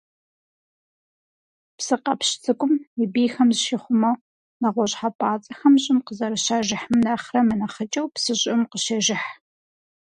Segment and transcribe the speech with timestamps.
[1.77, 4.21] Псыкъэпщ цӀыкӀум, и бийхэм зыщихъумэу,
[4.61, 9.27] нэгъуэщӀ хьэпӀацӀэхэм щӀым къызэрыщажыхьым нэхърэ мынэхъыкӀэу псы щӀыӀум къыщежыхь.